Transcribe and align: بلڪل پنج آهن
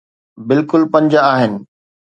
بلڪل 0.47 0.83
پنج 0.93 1.11
آهن 1.31 1.53